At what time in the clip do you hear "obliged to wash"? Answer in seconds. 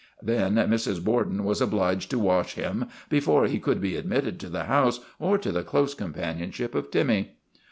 1.61-2.55